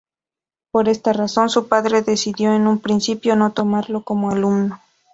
Por 0.71 0.89
esta 0.89 1.13
razón, 1.13 1.51
su 1.51 1.67
padre 1.67 2.01
decidió 2.01 2.55
en 2.55 2.65
un 2.65 2.79
principio 2.79 3.35
no 3.35 3.51
tomarlo 3.51 4.01
como 4.01 4.31
alumno. 4.31 4.81